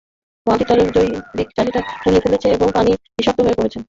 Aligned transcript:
মাটি 0.47 0.63
তার 0.65 0.79
জৈবিক 0.95 1.47
চরিত্র 1.57 1.77
হারিয়ে 1.95 2.23
ফেলেছে 2.23 2.47
এবং 2.55 2.67
পানি 2.77 2.89
বিষাক্ত 3.17 3.39
হয়ে 3.41 3.57
পড়েছে। 3.57 3.77